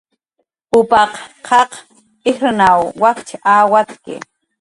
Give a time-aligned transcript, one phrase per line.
[0.77, 1.13] Upaq
[1.47, 1.71] qaq
[2.29, 4.15] ijrnaw wakch awatki